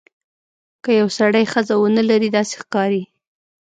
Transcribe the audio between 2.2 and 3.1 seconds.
داسې ښکاري.